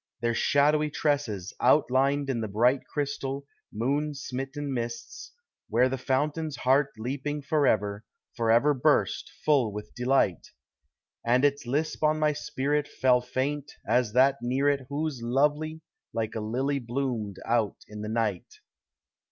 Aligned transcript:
Their 0.21 0.33
shadowy 0.33 0.89
tresses 0.89 1.53
outlined 1.61 2.27
in 2.27 2.41
the 2.41 2.47
bright 2.47 2.87
Crystal, 2.87 3.45
moon 3.71 4.15
smitten 4.15 4.73
mists, 4.73 5.31
where 5.69 5.89
the 5.89 5.97
fountain's 5.99 6.55
heart 6.55 6.91
leaping 6.97 7.43
Forever, 7.43 8.03
forever 8.35 8.73
burst, 8.73 9.29
full 9.45 9.71
with 9.71 9.93
delight; 9.93 10.47
And 11.23 11.45
its 11.45 11.67
lisp 11.67 12.03
on 12.03 12.17
my 12.17 12.33
spirit 12.33 12.87
Fell 12.87 13.21
faint 13.21 13.73
as 13.87 14.13
that 14.13 14.37
near 14.41 14.67
it 14.69 14.87
Whose 14.89 15.21
love 15.21 15.55
like 16.13 16.33
a 16.33 16.41
lily 16.41 16.79
bloomed 16.79 17.37
out 17.45 17.75
in 17.87 18.01
the 18.01 18.09
night. 18.09 18.55